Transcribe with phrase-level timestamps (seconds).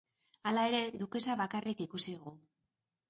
[0.51, 2.35] Hala ere, dukesa bakarrik ikusi dugu.